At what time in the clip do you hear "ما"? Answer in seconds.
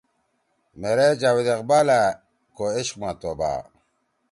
3.01-3.09